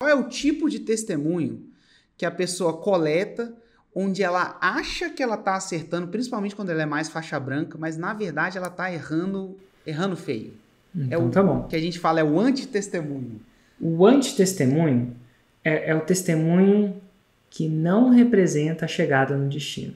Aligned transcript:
Qual 0.00 0.08
é 0.08 0.14
o 0.14 0.28
tipo 0.28 0.70
de 0.70 0.78
testemunho 0.78 1.66
que 2.16 2.24
a 2.24 2.30
pessoa 2.30 2.76
coleta 2.76 3.52
onde 3.92 4.22
ela 4.22 4.56
acha 4.60 5.10
que 5.10 5.20
ela 5.20 5.34
está 5.34 5.56
acertando, 5.56 6.06
principalmente 6.06 6.54
quando 6.54 6.70
ela 6.70 6.82
é 6.82 6.86
mais 6.86 7.08
faixa 7.08 7.38
branca, 7.40 7.76
mas 7.76 7.96
na 7.96 8.14
verdade 8.14 8.56
ela 8.56 8.68
está 8.68 8.92
errando, 8.92 9.56
errando 9.84 10.16
feio. 10.16 10.52
É 10.96 11.02
então, 11.02 11.20
é 11.20 11.24
o 11.24 11.30
tá 11.30 11.42
bom. 11.42 11.64
que 11.64 11.74
a 11.74 11.80
gente 11.80 11.98
fala 11.98 12.20
é 12.20 12.24
o 12.24 12.38
antitestemunho. 12.38 13.40
O 13.80 14.06
antitestemunho 14.06 15.16
é, 15.64 15.90
é 15.90 15.94
o 15.96 16.00
testemunho 16.02 17.00
que 17.50 17.68
não 17.68 18.10
representa 18.10 18.84
a 18.84 18.88
chegada 18.88 19.36
no 19.36 19.48
destino. 19.48 19.94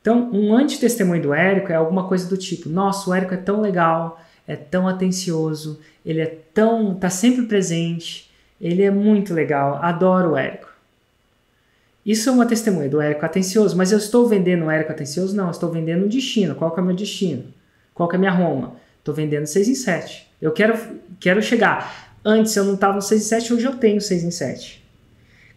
Então, 0.00 0.30
um 0.32 0.52
antitestemunho 0.52 1.22
do 1.22 1.34
Érico 1.34 1.70
é 1.70 1.76
alguma 1.76 2.08
coisa 2.08 2.28
do 2.28 2.36
tipo: 2.36 2.68
nossa, 2.68 3.08
o 3.08 3.14
Érico 3.14 3.34
é 3.34 3.36
tão 3.36 3.60
legal, 3.60 4.20
é 4.48 4.56
tão 4.56 4.88
atencioso, 4.88 5.78
ele 6.04 6.20
é 6.20 6.38
tão. 6.52 6.94
tá 6.94 7.10
sempre 7.10 7.46
presente, 7.46 8.29
ele 8.60 8.82
é 8.82 8.90
muito 8.90 9.32
legal, 9.32 9.78
adoro 9.82 10.32
o 10.32 10.36
Érico. 10.36 10.68
Isso 12.04 12.28
é 12.28 12.32
uma 12.32 12.46
testemunha 12.46 12.88
do 12.88 13.00
Érico 13.00 13.24
atencioso, 13.24 13.76
mas 13.76 13.92
eu 13.92 13.98
estou 13.98 14.26
vendendo 14.26 14.64
o 14.64 14.70
Érico 14.70 14.92
atencioso? 14.92 15.36
Não, 15.36 15.44
eu 15.44 15.50
estou 15.50 15.70
vendendo 15.70 16.06
o 16.06 16.08
destino. 16.08 16.54
Qual 16.54 16.70
que 16.70 16.80
é 16.80 16.82
o 16.82 16.86
meu 16.86 16.96
destino? 16.96 17.44
Qual 17.94 18.08
que 18.08 18.16
é 18.16 18.18
a 18.18 18.20
minha 18.20 18.32
Roma? 18.32 18.74
Estou 18.98 19.14
vendendo 19.14 19.46
6 19.46 19.68
em 19.68 19.74
7. 19.74 20.28
Eu 20.40 20.52
quero, 20.52 20.78
quero 21.18 21.42
chegar. 21.42 22.10
Antes 22.24 22.54
eu 22.56 22.64
não 22.64 22.74
estava 22.74 22.94
no 22.94 23.02
6 23.02 23.20
em 23.20 23.24
7, 23.24 23.54
hoje 23.54 23.64
eu 23.64 23.76
tenho 23.76 24.00
6 24.00 24.24
em 24.24 24.30
7. 24.30 24.80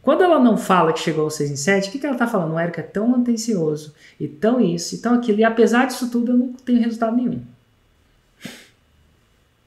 Quando 0.01 0.21
ela 0.21 0.37
não 0.37 0.57
fala 0.57 0.91
que 0.91 0.99
chegou 0.99 1.23
ao 1.23 1.29
6 1.29 1.51
em 1.51 1.55
7, 1.55 1.87
o 1.87 1.91
que, 1.91 1.99
que 1.99 2.05
ela 2.05 2.15
está 2.15 2.27
falando? 2.27 2.53
O 2.53 2.59
Érico 2.59 2.81
é 2.81 2.83
tão 2.83 3.15
atencioso, 3.15 3.93
e 4.19 4.27
tão 4.27 4.59
isso, 4.59 4.95
e 4.95 4.97
tão 4.97 5.15
aquilo, 5.15 5.39
e 5.39 5.43
apesar 5.45 5.87
disso 5.87 6.09
tudo 6.09 6.33
eu 6.33 6.37
não 6.37 6.53
tenho 6.53 6.81
resultado 6.81 7.15
nenhum. 7.15 7.41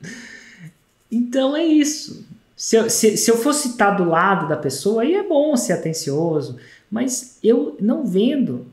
Então 1.09 1.57
é 1.57 1.65
isso. 1.65 2.27
Se 2.57 2.77
eu, 2.77 2.89
se, 2.89 3.19
se 3.19 3.31
eu 3.31 3.37
fosse 3.37 3.69
estar 3.69 3.91
do 3.91 4.05
lado 4.05 4.49
da 4.49 4.57
pessoa, 4.57 5.03
aí 5.03 5.15
é 5.15 5.23
bom 5.23 5.55
ser 5.57 5.75
atencioso, 5.75 6.57
mas 6.91 7.39
eu 7.43 7.77
não 7.79 8.07
vendo 8.07 8.67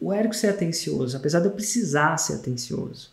o 0.00 0.12
Érico 0.12 0.34
ser 0.34 0.48
atencioso, 0.48 1.16
apesar 1.16 1.40
de 1.40 1.46
eu 1.46 1.52
precisar 1.52 2.16
ser 2.16 2.34
atencioso. 2.34 3.10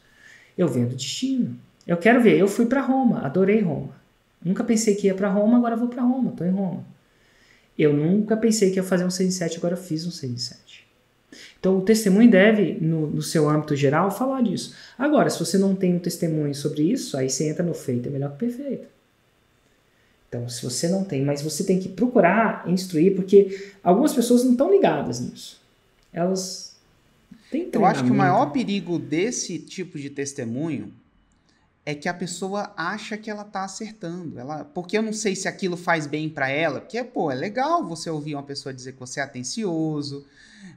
Eu 0.57 0.67
vendo 0.67 0.95
destino. 0.95 1.55
Eu 1.85 1.97
quero 1.97 2.21
ver, 2.21 2.37
eu 2.39 2.47
fui 2.47 2.65
para 2.65 2.81
Roma, 2.81 3.19
adorei 3.19 3.61
Roma. 3.61 3.93
Nunca 4.43 4.63
pensei 4.63 4.95
que 4.95 5.07
ia 5.07 5.13
para 5.13 5.29
Roma, 5.29 5.57
agora 5.57 5.75
vou 5.75 5.89
para 5.89 6.01
Roma, 6.01 6.31
estou 6.31 6.47
em 6.47 6.51
Roma. 6.51 6.85
Eu 7.77 7.93
nunca 7.93 8.37
pensei 8.37 8.71
que 8.71 8.77
ia 8.77 8.83
fazer 8.83 9.05
um 9.05 9.09
6 9.09 9.29
em 9.29 9.31
7, 9.31 9.57
agora 9.57 9.75
fiz 9.75 10.05
um 10.05 10.11
6 10.11 10.31
em 10.31 10.37
7. 10.37 10.88
Então, 11.59 11.77
o 11.77 11.81
testemunho 11.81 12.29
deve, 12.29 12.77
no, 12.81 13.07
no, 13.07 13.21
seu 13.21 13.49
âmbito 13.49 13.75
geral, 13.75 14.09
falar 14.09 14.41
disso. 14.41 14.75
Agora, 14.97 15.29
se 15.29 15.39
você 15.39 15.57
não 15.57 15.75
tem 15.75 15.95
um 15.95 15.99
testemunho 15.99 16.53
sobre 16.55 16.83
isso, 16.83 17.17
aí 17.17 17.29
você 17.29 17.49
entra 17.49 17.63
no 17.63 17.73
feito 17.73 18.07
é 18.07 18.11
melhor 18.11 18.31
que 18.31 18.37
perfeito. 18.37 18.87
Então, 20.27 20.47
se 20.47 20.63
você 20.63 20.87
não 20.87 21.03
tem, 21.03 21.23
mas 21.23 21.41
você 21.41 21.63
tem 21.63 21.79
que 21.79 21.89
procurar 21.89 22.63
instruir, 22.67 23.15
porque 23.15 23.71
algumas 23.83 24.13
pessoas 24.13 24.43
não 24.43 24.51
estão 24.51 24.71
ligadas 24.71 25.19
nisso. 25.19 25.59
Elas 26.13 26.75
têm 27.51 27.69
Eu 27.73 27.85
acho 27.85 28.03
que 28.03 28.11
o 28.11 28.15
maior 28.15 28.51
perigo 28.51 28.99
desse 28.99 29.57
tipo 29.57 29.97
de 29.97 30.09
testemunho 30.09 30.93
é 31.89 31.95
que 31.95 32.07
a 32.07 32.13
pessoa 32.13 32.71
acha 32.77 33.17
que 33.17 33.31
ela 33.31 33.41
está 33.41 33.63
acertando. 33.63 34.39
Ela, 34.39 34.63
porque 34.63 34.95
eu 34.95 35.01
não 35.01 35.11
sei 35.11 35.35
se 35.35 35.47
aquilo 35.47 35.75
faz 35.75 36.05
bem 36.05 36.29
para 36.29 36.47
ela, 36.47 36.81
porque 36.81 37.03
pô, 37.03 37.31
é 37.31 37.35
legal 37.35 37.83
você 37.83 38.09
ouvir 38.09 38.35
uma 38.35 38.43
pessoa 38.43 38.73
dizer 38.73 38.93
que 38.93 38.99
você 38.99 39.19
é 39.19 39.23
atencioso, 39.23 40.23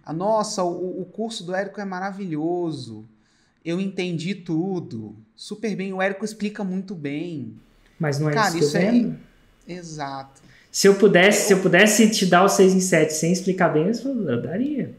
ah, 0.05 0.13
nossa, 0.13 0.65
o, 0.65 1.03
o 1.03 1.05
curso 1.05 1.45
do 1.45 1.55
Érico 1.55 1.81
é 1.81 1.85
maravilhoso. 1.85 3.05
Eu 3.65 3.79
entendi 3.79 4.35
tudo. 4.35 5.15
Super 5.37 5.77
bem. 5.77 5.93
O 5.93 6.01
Érico 6.01 6.25
explica 6.25 6.65
muito 6.65 6.95
bem. 6.95 7.55
Mas 7.99 8.19
não 8.19 8.31
é 8.31 8.33
Cara, 8.33 8.57
isso, 8.57 8.67
isso 8.67 8.77
é. 8.77 9.15
Exato. 9.69 10.41
Se 10.71 10.89
eu 10.89 10.95
pudesse, 10.95 11.49
se 11.49 11.53
eu 11.53 11.61
pudesse 11.61 12.09
te 12.11 12.25
dar 12.25 12.43
o 12.43 12.49
6 12.49 12.73
em 12.75 12.81
7 12.81 13.13
sem 13.13 13.33
explicar 13.33 13.69
bem, 13.69 13.93
eu 14.05 14.43
daria. 14.43 14.95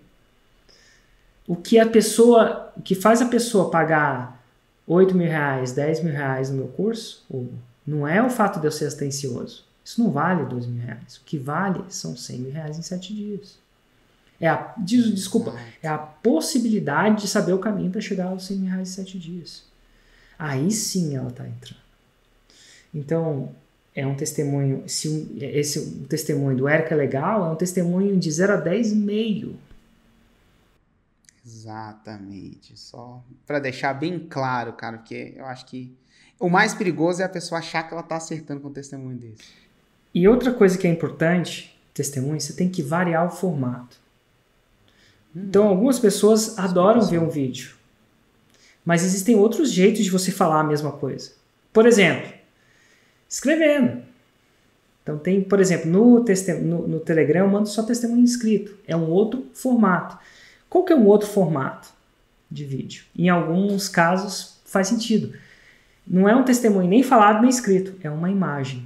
O 1.48 1.56
que 1.56 1.80
a 1.80 1.88
pessoa. 1.88 2.72
O 2.78 2.82
que 2.82 2.94
faz 2.94 3.20
a 3.22 3.26
pessoa 3.26 3.72
pagar 3.72 4.33
8 4.88 5.16
mil 5.16 5.28
reais, 5.28 5.72
10 5.72 6.04
mil 6.04 6.14
reais 6.14 6.50
no 6.50 6.58
meu 6.58 6.68
curso, 6.68 7.26
não 7.86 8.08
é 8.08 8.22
o 8.22 8.30
fato 8.30 8.60
de 8.60 8.68
eu 8.68 8.72
ser 8.72 8.88
atencioso. 8.88 9.66
Isso 9.84 10.02
não 10.02 10.12
vale 10.12 10.46
2 10.46 10.66
mil 10.66 10.82
reais. 10.82 11.18
O 11.18 11.24
que 11.26 11.38
vale 11.38 11.84
são 11.90 12.16
100 12.16 12.40
mil 12.40 12.52
reais 12.52 12.78
em 12.78 12.82
7 12.82 13.14
dias. 13.14 13.58
É 14.40 14.48
a, 14.48 14.74
desculpa, 14.78 15.56
é 15.82 15.88
a 15.88 15.98
possibilidade 15.98 17.22
de 17.22 17.28
saber 17.28 17.54
o 17.54 17.60
caminho 17.60 17.92
para 17.92 18.02
chegar 18.02 18.28
aos 18.28 18.46
100 18.46 18.58
mil 18.58 18.70
reais 18.70 18.90
em 18.90 18.92
7 18.92 19.20
dias. 19.20 19.64
Aí 20.38 20.72
sim 20.72 21.16
ela 21.16 21.30
está 21.30 21.48
entrando. 21.48 21.82
Então, 22.94 23.50
é 23.96 24.06
um 24.06 24.16
testemunho, 24.16 24.84
se 24.88 25.08
um, 25.08 25.38
esse 25.40 25.80
um 25.80 26.04
testemunho 26.06 26.58
do 26.58 26.68
Eric 26.68 26.92
é 26.92 26.96
legal, 26.96 27.48
é 27.48 27.52
um 27.52 27.56
testemunho 27.56 28.18
de 28.18 28.32
0 28.32 28.54
a 28.54 28.62
10,5. 28.62 29.54
Exatamente. 31.46 32.80
Só 32.80 33.24
para 33.46 33.60
deixar 33.60 33.94
bem 33.94 34.20
claro, 34.20 34.74
cara, 34.74 34.98
porque 34.98 35.34
eu 35.36 35.46
acho 35.46 35.66
que 35.66 35.96
o 36.40 36.50
mais 36.50 36.74
perigoso 36.74 37.22
é 37.22 37.26
a 37.26 37.30
pessoa 37.30 37.60
achar 37.60 37.84
que 37.84 37.94
ela 37.94 38.04
está 38.04 38.16
acertando 38.16 38.62
com 38.62 38.70
um 38.70 38.74
testemunho 38.74 39.18
desse. 39.18 39.44
E 40.14 40.28
outra 40.28 40.54
coisa 40.54 40.78
que 40.78 40.88
é 40.88 40.90
importante, 40.90 41.78
testemunho, 41.94 42.40
você 42.40 42.54
tem 42.54 42.70
que 42.70 42.82
variar 42.82 43.26
o 43.26 43.30
formato. 43.30 43.98
Então, 45.36 45.68
algumas 45.68 46.00
pessoas 46.00 46.60
adoram 46.60 47.02
ver 47.02 47.20
um 47.20 47.30
vídeo, 47.30 47.76
mas 48.86 49.04
existem 49.04 49.36
outros 49.36 49.72
jeitos 49.72 50.04
de 50.04 50.12
você 50.12 50.32
falar 50.32 50.60
a 50.60 50.64
mesma 50.64 50.92
coisa. 50.92 51.32
Por 51.72 51.88
exemplo, 51.88 52.32
escrevendo. 53.28 54.04
Então, 55.02 55.18
tem, 55.18 55.42
por 55.42 55.60
exemplo, 55.60 55.90
no, 55.90 56.24
no, 56.24 56.88
no 56.88 57.00
Telegram 57.00 57.46
eu 57.46 57.52
mando 57.52 57.68
só 57.68 57.82
testemunho 57.82 58.24
escrito. 58.24 58.78
É 58.88 58.96
um 58.96 59.10
outro 59.10 59.50
formato. 59.54 60.18
Qual 60.74 60.84
que 60.84 60.92
é 60.92 60.96
um 60.96 61.06
outro 61.06 61.30
formato 61.30 61.90
de 62.50 62.66
vídeo? 62.66 63.04
Em 63.16 63.30
alguns 63.30 63.88
casos 63.88 64.58
faz 64.66 64.88
sentido. 64.88 65.32
Não 66.06 66.28
é 66.28 66.36
um 66.36 66.44
testemunho 66.44 66.90
nem 66.90 67.04
falado 67.04 67.42
nem 67.42 67.50
escrito, 67.52 67.94
é 68.04 68.10
uma 68.10 68.32
imagem. 68.32 68.84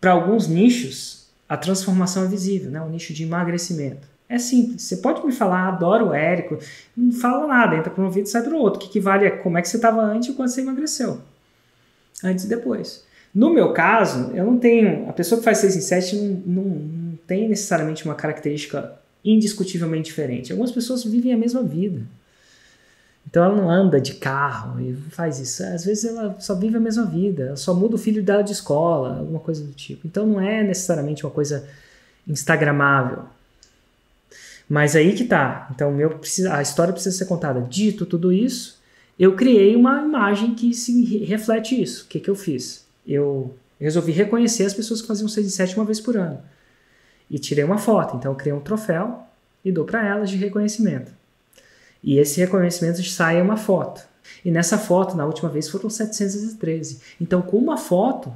Para 0.00 0.12
alguns 0.12 0.46
nichos, 0.46 1.26
a 1.48 1.56
transformação 1.56 2.22
é 2.22 2.28
visível, 2.28 2.70
né? 2.70 2.80
o 2.80 2.88
nicho 2.88 3.12
de 3.12 3.24
emagrecimento. 3.24 4.06
É 4.28 4.38
simples. 4.38 4.82
Você 4.82 4.98
pode 4.98 5.26
me 5.26 5.32
falar, 5.32 5.66
adoro 5.66 6.10
o 6.10 6.14
Érico, 6.14 6.56
não 6.96 7.10
fala 7.10 7.48
nada, 7.48 7.74
entra 7.74 7.90
por 7.90 8.04
um 8.04 8.10
vídeo 8.10 8.28
e 8.28 8.30
sai 8.30 8.44
para 8.44 8.54
o 8.54 8.58
outro. 8.58 8.80
O 8.80 8.84
que, 8.84 8.92
que 8.92 9.00
vale 9.00 9.26
é 9.26 9.30
como 9.30 9.58
é 9.58 9.62
que 9.62 9.68
você 9.68 9.74
estava 9.74 10.00
antes 10.02 10.28
e 10.28 10.34
quando 10.34 10.50
você 10.50 10.60
emagreceu. 10.60 11.20
Antes 12.22 12.44
e 12.44 12.48
depois. 12.48 13.04
No 13.34 13.52
meu 13.52 13.72
caso, 13.72 14.30
eu 14.36 14.44
não 14.44 14.56
tenho. 14.56 15.08
A 15.10 15.12
pessoa 15.12 15.40
que 15.40 15.44
faz 15.44 15.58
6 15.58 15.74
em 15.74 15.80
7 15.80 16.16
não, 16.16 16.42
não, 16.46 16.62
não 16.62 17.18
tem 17.26 17.48
necessariamente 17.48 18.04
uma 18.04 18.14
característica 18.14 19.00
indiscutivelmente 19.24 20.10
diferente. 20.10 20.52
Algumas 20.52 20.72
pessoas 20.72 21.04
vivem 21.04 21.32
a 21.32 21.36
mesma 21.36 21.62
vida. 21.62 22.00
Então 23.28 23.44
ela 23.44 23.54
não 23.54 23.70
anda 23.70 24.00
de 24.00 24.14
carro 24.14 24.80
e 24.80 24.94
faz 25.10 25.38
isso. 25.38 25.62
Às 25.62 25.84
vezes 25.84 26.04
ela 26.04 26.36
só 26.40 26.54
vive 26.54 26.76
a 26.76 26.80
mesma 26.80 27.04
vida, 27.04 27.44
ela 27.44 27.56
só 27.56 27.74
muda 27.74 27.94
o 27.94 27.98
filho 27.98 28.22
dela 28.22 28.42
de 28.42 28.52
escola, 28.52 29.18
alguma 29.18 29.40
coisa 29.40 29.62
do 29.62 29.72
tipo. 29.72 30.06
Então 30.06 30.26
não 30.26 30.40
é 30.40 30.62
necessariamente 30.62 31.24
uma 31.24 31.30
coisa 31.30 31.66
instagramável. 32.26 33.24
Mas 34.68 34.94
aí 34.94 35.14
que 35.14 35.24
tá. 35.24 35.68
Então, 35.74 35.92
meu, 35.92 36.10
precisa, 36.10 36.54
a 36.54 36.62
história 36.62 36.92
precisa 36.92 37.16
ser 37.16 37.24
contada. 37.26 37.60
Dito 37.60 38.06
tudo 38.06 38.32
isso, 38.32 38.80
eu 39.18 39.34
criei 39.34 39.74
uma 39.74 40.02
imagem 40.02 40.54
que 40.54 40.72
se 40.72 41.24
reflete 41.24 41.80
isso. 41.80 42.04
O 42.04 42.08
que, 42.08 42.20
que 42.20 42.30
eu 42.30 42.36
fiz? 42.36 42.84
Eu 43.06 43.54
resolvi 43.80 44.12
reconhecer 44.12 44.64
as 44.64 44.74
pessoas 44.74 45.00
que 45.00 45.08
faziam 45.08 45.28
6 45.28 45.46
e 45.46 45.50
7 45.50 45.76
uma 45.76 45.84
vez 45.84 46.00
por 46.00 46.16
ano. 46.16 46.40
E 47.30 47.38
tirei 47.38 47.64
uma 47.64 47.78
foto. 47.78 48.16
Então, 48.16 48.32
eu 48.32 48.36
criei 48.36 48.52
um 48.52 48.60
troféu 48.60 49.22
e 49.64 49.70
dou 49.70 49.84
para 49.84 50.06
elas 50.06 50.28
de 50.30 50.36
reconhecimento. 50.36 51.12
E 52.02 52.18
esse 52.18 52.40
reconhecimento 52.40 53.02
sai 53.04 53.40
uma 53.40 53.56
foto. 53.56 54.02
E 54.44 54.50
nessa 54.50 54.78
foto, 54.78 55.16
na 55.16 55.24
última 55.24 55.48
vez, 55.48 55.68
foram 55.68 55.88
713. 55.88 57.00
Então, 57.20 57.42
com 57.42 57.58
uma 57.58 57.76
foto, 57.76 58.34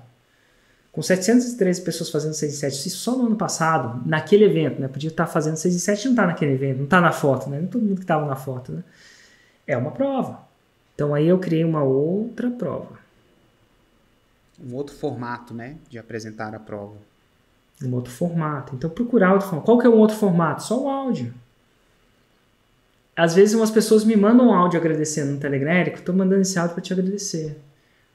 com 0.94 1.02
713 1.02 1.82
pessoas 1.82 2.08
fazendo 2.08 2.34
6 2.34 2.52
em 2.52 2.56
7, 2.56 2.76
se 2.76 2.90
só 2.90 3.16
no 3.16 3.26
ano 3.26 3.36
passado, 3.36 4.00
naquele 4.06 4.44
evento, 4.44 4.80
né? 4.80 4.86
Podia 4.86 5.10
estar 5.10 5.26
fazendo 5.26 5.56
6 5.56 5.74
em 5.74 5.78
7 5.78 6.02
e 6.02 6.04
não 6.04 6.12
está 6.12 6.26
naquele 6.26 6.52
evento, 6.52 6.76
não 6.76 6.84
está 6.84 7.00
na 7.00 7.10
foto, 7.10 7.50
né? 7.50 7.58
Não 7.60 7.66
todo 7.66 7.82
mundo 7.82 7.96
que 7.96 8.04
estava 8.04 8.24
na 8.26 8.36
foto, 8.36 8.70
né? 8.70 8.84
É 9.66 9.76
uma 9.76 9.90
prova. 9.90 10.46
Então 10.94 11.12
aí 11.12 11.26
eu 11.26 11.38
criei 11.38 11.64
uma 11.64 11.82
outra 11.82 12.48
prova. 12.48 12.96
Um 14.64 14.72
outro 14.74 14.94
formato, 14.94 15.52
né? 15.52 15.76
De 15.88 15.98
apresentar 15.98 16.54
a 16.54 16.60
prova. 16.60 16.94
Um 17.82 17.94
outro 17.94 18.12
formato. 18.12 18.74
Então 18.74 18.88
procurar 18.88 19.32
outro 19.32 19.48
formato. 19.48 19.66
Qual 19.66 19.78
que 19.78 19.86
é 19.86 19.90
um 19.90 19.98
outro 19.98 20.16
formato? 20.16 20.62
Só 20.62 20.82
o 20.82 20.88
áudio. 20.88 21.34
Às 23.16 23.34
vezes 23.34 23.54
umas 23.54 23.70
pessoas 23.70 24.04
me 24.04 24.16
mandam 24.16 24.48
um 24.48 24.54
áudio 24.54 24.78
agradecendo 24.78 25.32
no 25.32 25.38
Telegram, 25.38 25.82
estou 25.82 26.14
mandando 26.14 26.42
esse 26.42 26.58
áudio 26.58 26.74
para 26.74 26.82
te 26.82 26.92
agradecer. 26.92 27.56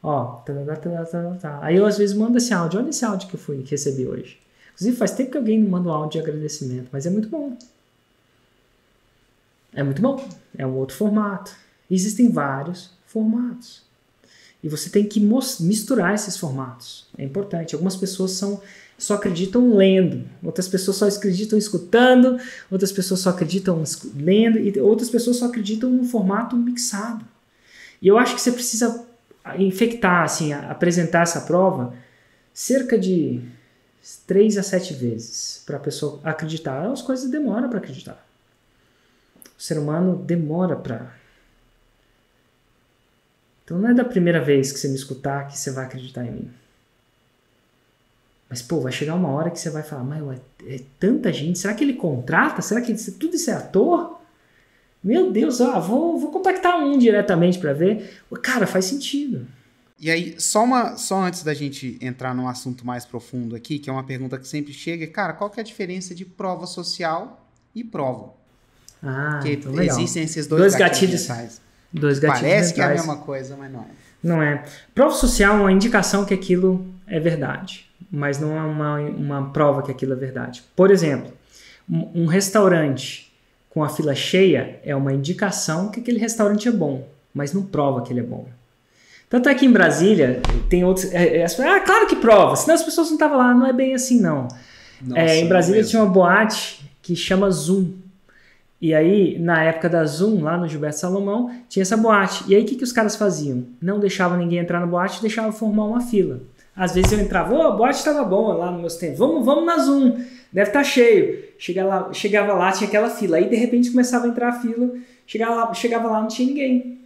Ó, 0.04 0.26
tá, 0.46 0.54
tá, 0.54 0.76
tá, 0.76 1.06
tá, 1.06 1.38
tá. 1.42 1.60
Aí 1.62 1.76
eu 1.76 1.86
às 1.86 1.98
vezes 1.98 2.16
mando 2.16 2.38
esse 2.38 2.54
áudio, 2.54 2.80
olha 2.80 2.90
esse 2.90 3.04
áudio 3.06 3.28
que 3.28 3.36
eu 3.36 3.40
fui, 3.40 3.62
que 3.64 3.72
recebi 3.72 4.08
hoje. 4.08 4.40
Inclusive 4.74 4.98
faz 4.98 5.12
tempo 5.12 5.32
que 5.32 5.38
alguém 5.38 5.60
me 5.60 5.68
manda 5.68 5.90
um 5.90 5.92
áudio 5.92 6.22
de 6.22 6.30
agradecimento, 6.30 6.90
mas 6.92 7.06
é 7.06 7.10
muito 7.10 7.30
bom. 7.30 7.58
É 9.74 9.84
muito 9.84 10.02
bom. 10.02 10.26
É 10.58 10.66
um 10.66 10.76
outro 10.76 10.96
formato. 10.96 11.54
Existem 11.90 12.30
vários 12.30 12.92
formatos. 13.06 13.84
E 14.64 14.68
você 14.68 14.90
tem 14.90 15.06
que 15.06 15.20
misturar 15.20 16.14
esses 16.14 16.38
formatos. 16.38 17.08
É 17.18 17.24
importante. 17.24 17.74
Algumas 17.74 17.96
pessoas 17.96 18.32
são 18.32 18.62
só 18.98 19.14
acreditam 19.14 19.76
lendo, 19.76 20.26
outras 20.44 20.68
pessoas 20.68 20.98
só 20.98 21.08
acreditam 21.08 21.58
escutando, 21.58 22.38
outras 22.70 22.92
pessoas 22.92 23.22
só 23.22 23.30
acreditam 23.30 23.82
lendo 24.14 24.60
e 24.60 24.78
outras 24.82 25.10
pessoas 25.10 25.38
só 25.38 25.46
acreditam 25.46 25.90
no 25.90 26.04
formato 26.04 26.58
mixado. 26.58 27.26
E 28.02 28.08
eu 28.10 28.18
acho 28.18 28.36
que 28.36 28.42
você 28.42 28.52
precisa 28.52 29.06
infectar, 29.58 30.24
assim, 30.24 30.52
apresentar 30.52 31.22
essa 31.22 31.42
prova 31.42 31.94
cerca 32.54 32.98
de 32.98 33.42
três 34.28 34.58
a 34.58 34.64
sete 34.64 34.94
vezes 34.94 35.64
para 35.66 35.78
a 35.78 35.80
pessoa 35.80 36.20
acreditar. 36.24 36.86
As 36.92 37.02
coisas 37.02 37.30
demoram 37.30 37.70
para 37.70 37.80
acreditar. 37.80 38.26
O 39.58 39.62
ser 39.62 39.78
humano 39.78 40.18
demora 40.18 40.76
para. 40.76 41.19
Então 43.70 43.78
não 43.78 43.88
é 43.88 43.94
da 43.94 44.04
primeira 44.04 44.42
vez 44.44 44.72
que 44.72 44.80
você 44.80 44.88
me 44.88 44.96
escutar 44.96 45.48
que 45.48 45.56
você 45.56 45.70
vai 45.70 45.86
acreditar 45.86 46.26
em 46.26 46.32
mim. 46.32 46.50
Mas, 48.50 48.64
pô, 48.64 48.82
vai 48.82 48.92
chegar 48.92 49.14
uma 49.14 49.30
hora 49.30 49.52
que 49.52 49.60
você 49.60 49.70
vai 49.70 49.84
falar, 49.84 50.04
mas 50.04 50.24
ué, 50.24 50.40
é 50.66 50.80
tanta 51.00 51.32
gente, 51.32 51.60
será 51.60 51.76
que 51.76 51.84
ele 51.84 51.94
contrata? 51.94 52.64
Será 52.64 52.82
que 52.82 52.92
tudo 53.12 53.36
isso 53.36 53.52
é 53.52 53.54
ator? 53.54 54.20
Meu 55.04 55.32
Deus, 55.32 55.62
ó, 55.62 55.80
vou, 55.80 56.18
vou 56.18 56.32
contactar 56.32 56.80
um 56.80 56.98
diretamente 56.98 57.60
para 57.60 57.72
ver. 57.72 58.24
Cara, 58.42 58.66
faz 58.66 58.86
sentido. 58.86 59.46
E 60.00 60.10
aí, 60.10 60.34
só, 60.40 60.64
uma, 60.64 60.98
só 60.98 61.22
antes 61.22 61.44
da 61.44 61.54
gente 61.54 61.96
entrar 62.02 62.34
num 62.34 62.48
assunto 62.48 62.88
mais 62.88 63.06
profundo 63.06 63.56
aqui, 63.56 63.78
que 63.78 63.88
é 63.88 63.94
uma 63.94 64.04
pergunta 64.04 64.40
que 64.40 64.48
sempre 64.48 64.74
chega, 64.74 65.06
cara, 65.06 65.34
qual 65.34 65.48
que 65.48 65.60
é 65.60 65.62
a 65.62 65.64
diferença 65.64 66.16
de 66.16 66.26
prova 66.26 66.66
social 66.66 67.48
e 67.76 67.84
prova? 67.84 68.34
Ah, 69.04 69.34
Porque 69.34 69.54
então 69.54 69.72
legal. 69.74 69.96
existem 69.96 70.24
esses 70.24 70.48
dois, 70.48 70.60
Dois 70.60 70.76
gatilhos, 70.76 71.28
gatilhos. 71.28 71.69
Mentais. 71.94 72.02
Dois 72.02 72.20
gatilhos 72.20 72.42
Parece 72.42 72.74
que 72.74 72.82
é 72.82 72.84
a 72.84 72.88
mentais. 72.90 73.08
mesma 73.08 73.24
coisa, 73.24 73.56
mas 73.58 73.72
não 73.72 73.80
é. 73.82 73.86
Não 74.22 74.44
é. 74.44 74.64
Prova 74.94 75.16
social 75.16 75.58
é 75.58 75.60
uma 75.62 75.72
indicação 75.72 76.26
que 76.26 76.34
aquilo 76.34 76.86
é 77.08 77.20
verdade, 77.20 77.86
mas 78.12 78.40
não 78.40 78.58
é 78.58 78.62
uma, 78.62 79.00
uma 79.00 79.50
prova 79.52 79.82
que 79.82 79.92
aquilo 79.92 80.14
é 80.14 80.16
verdade. 80.16 80.64
Por 80.76 80.92
exemplo, 80.92 81.32
um, 81.90 82.26
restaurante 82.26 83.32
com 83.70 83.84
a 83.84 83.90
fila 83.90 84.14
cheia 84.14 84.80
é 84.84 84.96
uma 84.96 85.14
indicação 85.14 85.90
que 85.90 86.00
aquele 86.00 86.20
restaurante 86.20 86.68
é 86.68 86.72
bom, 86.72 87.08
mas 87.34 87.54
não 87.54 87.64
prova 87.64 88.02
que 88.02 88.12
ele 88.14 88.20
é 88.20 88.24
bom. 88.24 88.48
Tanto 89.30 89.48
é 89.48 89.56
que 89.56 89.66
em 89.66 89.72
Brasília 89.72 90.42
tem 90.70 90.84
outros. 90.84 91.14
É, 91.14 91.38
é, 91.38 91.46
ah, 91.46 91.80
claro 91.80 92.08
que 92.08 92.16
prova, 92.16 92.56
senão 92.56 92.76
as 92.76 92.84
pessoas 92.84 93.08
não 93.08 93.16
estavam 93.16 93.38
lá, 93.38 93.54
não 93.54 93.66
é 93.66 93.74
bem 93.74 93.94
assim 93.94 94.20
não. 94.20 94.48
Nossa, 95.02 95.22
É, 95.22 95.40
em 95.40 95.48
Brasília 95.48 95.78
mesmo. 95.78 95.92
tinha 95.92 96.04
uma 96.04 96.12
boate 96.12 96.82
que 97.02 97.16
chama 97.16 97.50
Zoom. 97.50 97.94
E 98.82 98.94
aí, 98.94 99.38
na 99.38 99.64
época 99.64 99.90
da 99.90 100.06
Zoom, 100.06 100.42
lá 100.42 100.58
no 100.58 100.68
Gilberto 100.68 101.00
Salomão, 101.00 101.52
tinha 101.68 101.82
essa 101.82 101.98
boate. 101.98 102.46
E 102.48 102.56
aí, 102.56 102.64
o 102.64 102.66
que, 102.66 102.76
que 102.76 102.84
os 102.84 102.94
caras 102.94 103.16
faziam? 103.16 103.66
Não 103.82 104.00
deixavam 104.00 104.38
ninguém 104.38 104.60
entrar 104.60 104.80
na 104.80 104.86
boate, 104.86 105.22
deixavam 105.22 105.52
formar 105.52 105.86
uma 105.86 106.00
fila. 106.00 106.40
Às 106.76 106.94
vezes 106.94 107.12
eu 107.12 107.20
entrava, 107.20 107.54
ô, 107.54 107.62
a 107.62 107.72
boate 107.72 107.98
estava 107.98 108.24
boa 108.24 108.54
lá 108.54 108.72
nos 108.72 108.80
meus 108.80 108.96
tempos, 108.96 109.20
vamos, 109.20 109.44
vamos 109.44 109.66
na 109.66 109.78
Zoom, 109.80 110.24
deve 110.52 110.70
estar 110.70 110.84
cheio. 110.86 111.44
Chegava 111.58 111.90
lá, 111.90 112.14
chegava 112.14 112.54
lá, 112.54 112.72
tinha 112.72 112.88
aquela 112.88 113.10
fila. 113.10 113.36
Aí, 113.36 113.50
de 113.50 113.56
repente, 113.58 113.92
começava 113.92 114.26
a 114.26 114.30
entrar 114.30 114.48
a 114.48 114.60
fila, 114.62 114.94
chegava 115.28 115.56
lá, 115.56 115.74
chegava 115.74 116.08
lá 116.10 116.22
não 116.22 116.30
tinha 116.30 116.48
ninguém. 116.48 117.00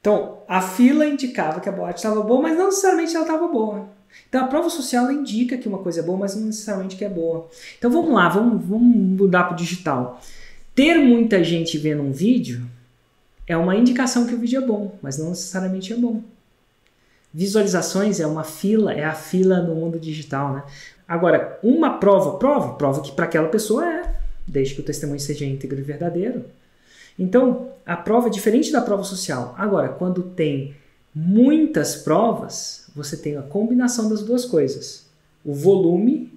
Então, 0.00 0.38
a 0.46 0.60
fila 0.60 1.04
indicava 1.04 1.60
que 1.60 1.68
a 1.68 1.72
boate 1.72 1.98
estava 1.98 2.22
boa, 2.22 2.42
mas 2.42 2.56
não 2.56 2.66
necessariamente 2.66 3.14
ela 3.14 3.24
estava 3.24 3.48
boa. 3.48 3.88
Então, 4.32 4.46
a 4.46 4.48
prova 4.48 4.70
social 4.70 5.12
indica 5.12 5.58
que 5.58 5.68
uma 5.68 5.80
coisa 5.80 6.00
é 6.00 6.02
boa, 6.02 6.16
mas 6.16 6.34
não 6.34 6.46
necessariamente 6.46 6.96
que 6.96 7.04
é 7.04 7.08
boa. 7.08 7.50
Então, 7.76 7.90
vamos 7.90 8.14
lá, 8.14 8.30
vamos, 8.30 8.64
vamos 8.64 8.96
mudar 8.96 9.44
para 9.44 9.52
o 9.52 9.56
digital. 9.56 10.22
Ter 10.74 10.94
muita 10.94 11.44
gente 11.44 11.76
vendo 11.76 12.02
um 12.02 12.12
vídeo 12.12 12.66
é 13.46 13.54
uma 13.58 13.76
indicação 13.76 14.26
que 14.26 14.34
o 14.34 14.38
vídeo 14.38 14.62
é 14.62 14.66
bom, 14.66 14.96
mas 15.02 15.18
não 15.18 15.28
necessariamente 15.28 15.92
é 15.92 15.96
bom. 15.96 16.22
Visualizações 17.30 18.20
é 18.20 18.26
uma 18.26 18.42
fila, 18.42 18.94
é 18.94 19.04
a 19.04 19.12
fila 19.12 19.60
no 19.60 19.74
mundo 19.74 20.00
digital, 20.00 20.54
né? 20.54 20.62
Agora, 21.06 21.58
uma 21.62 21.98
prova, 21.98 22.38
prova, 22.38 22.72
prova 22.72 23.02
que 23.02 23.12
para 23.12 23.26
aquela 23.26 23.48
pessoa 23.48 23.84
é, 23.84 24.14
desde 24.46 24.74
que 24.74 24.80
o 24.80 24.84
testemunho 24.84 25.20
seja 25.20 25.44
íntegro 25.44 25.78
e 25.78 25.82
verdadeiro. 25.82 26.46
Então, 27.18 27.68
a 27.84 27.98
prova 27.98 28.28
é 28.28 28.30
diferente 28.30 28.72
da 28.72 28.80
prova 28.80 29.04
social. 29.04 29.54
Agora, 29.58 29.90
quando 29.90 30.22
tem 30.22 30.74
muitas 31.14 31.96
provas, 31.96 32.86
você 32.94 33.16
tem 33.16 33.36
a 33.36 33.42
combinação 33.42 34.08
das 34.08 34.22
duas 34.22 34.44
coisas. 34.44 35.06
O 35.44 35.52
volume, 35.52 36.32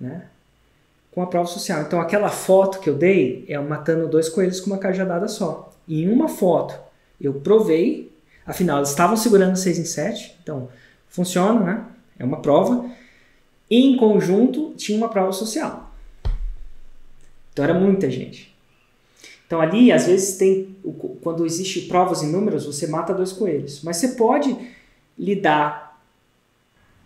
né? 0.00 0.26
Com 1.12 1.22
a 1.22 1.26
prova 1.26 1.46
social. 1.46 1.82
Então, 1.82 2.00
aquela 2.00 2.28
foto 2.28 2.80
que 2.80 2.90
eu 2.90 2.94
dei 2.94 3.44
é 3.48 3.58
matando 3.58 4.08
dois 4.08 4.28
coelhos 4.28 4.60
com 4.60 4.70
uma 4.70 4.78
cajadada 4.78 5.28
só. 5.28 5.72
Em 5.88 6.08
uma 6.08 6.28
foto, 6.28 6.74
eu 7.20 7.34
provei, 7.34 8.10
afinal, 8.46 8.78
eles 8.78 8.90
estavam 8.90 9.16
segurando 9.16 9.56
6 9.56 9.78
em 9.78 9.84
7, 9.84 10.38
então 10.42 10.68
funciona, 11.08 11.60
né? 11.60 11.86
É 12.18 12.24
uma 12.24 12.40
prova. 12.40 12.88
E, 13.70 13.76
em 13.76 13.96
conjunto, 13.96 14.74
tinha 14.76 14.98
uma 14.98 15.08
prova 15.08 15.32
social. 15.32 15.92
Então, 17.52 17.64
era 17.64 17.74
muita 17.74 18.10
gente. 18.10 18.53
Então 19.46 19.60
ali, 19.60 19.92
às 19.92 20.06
vezes 20.06 20.36
tem, 20.36 20.76
quando 21.22 21.44
existe 21.44 21.82
provas 21.82 22.22
em 22.22 22.30
números, 22.30 22.66
você 22.66 22.86
mata 22.86 23.12
dois 23.12 23.32
coelhos. 23.32 23.82
Mas 23.82 23.98
você 23.98 24.08
pode 24.08 24.56
lidar. 25.18 26.00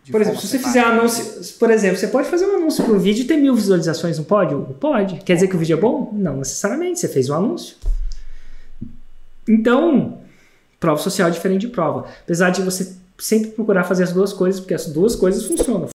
De 0.04 0.12
Por 0.12 0.20
exemplo, 0.20 0.40
se 0.40 0.46
você 0.46 0.58
fizer 0.58 0.84
um 0.86 0.90
anúncio, 0.90 1.58
por 1.58 1.70
exemplo, 1.70 1.98
você 1.98 2.06
pode 2.08 2.28
fazer 2.28 2.46
um 2.46 2.56
anúncio 2.56 2.84
para 2.84 2.94
um 2.94 2.98
vídeo 2.98 3.22
e 3.22 3.26
ter 3.26 3.36
mil 3.36 3.54
visualizações, 3.54 4.16
não 4.16 4.24
pode? 4.24 4.54
Pode. 4.74 5.16
Quer 5.24 5.34
dizer 5.34 5.48
que 5.48 5.56
o 5.56 5.58
vídeo 5.58 5.76
é 5.76 5.80
bom? 5.80 6.10
Não 6.12 6.38
necessariamente. 6.38 7.00
Você 7.00 7.08
fez 7.08 7.28
o 7.28 7.34
anúncio. 7.34 7.76
Então, 9.48 10.18
prova 10.78 11.00
social 11.00 11.28
é 11.28 11.30
diferente 11.30 11.62
de 11.62 11.68
prova. 11.68 12.06
Apesar 12.22 12.50
de 12.50 12.62
você 12.62 12.94
sempre 13.18 13.50
procurar 13.50 13.84
fazer 13.84 14.04
as 14.04 14.12
duas 14.12 14.32
coisas, 14.32 14.60
porque 14.60 14.74
as 14.74 14.86
duas 14.86 15.16
coisas 15.16 15.44
funcionam. 15.44 15.88